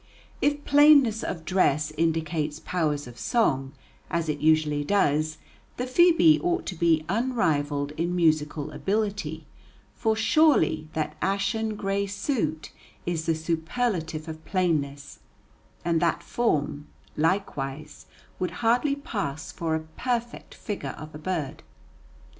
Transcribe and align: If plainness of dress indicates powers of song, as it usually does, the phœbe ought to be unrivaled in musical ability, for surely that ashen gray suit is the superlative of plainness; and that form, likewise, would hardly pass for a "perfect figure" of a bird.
If 0.41 0.65
plainness 0.65 1.23
of 1.23 1.45
dress 1.45 1.91
indicates 1.91 2.59
powers 2.59 3.05
of 3.05 3.19
song, 3.19 3.73
as 4.09 4.29
it 4.29 4.39
usually 4.39 4.83
does, 4.83 5.37
the 5.77 5.83
phœbe 5.83 6.43
ought 6.43 6.65
to 6.65 6.75
be 6.75 7.05
unrivaled 7.07 7.91
in 7.97 8.15
musical 8.15 8.71
ability, 8.71 9.45
for 9.93 10.15
surely 10.15 10.87
that 10.93 11.15
ashen 11.21 11.75
gray 11.75 12.07
suit 12.07 12.71
is 13.05 13.27
the 13.27 13.35
superlative 13.35 14.27
of 14.27 14.43
plainness; 14.43 15.19
and 15.85 16.01
that 16.01 16.23
form, 16.23 16.87
likewise, 17.15 18.07
would 18.39 18.49
hardly 18.65 18.95
pass 18.95 19.51
for 19.51 19.75
a 19.75 19.81
"perfect 19.97 20.55
figure" 20.55 20.95
of 20.97 21.13
a 21.13 21.19
bird. 21.19 21.61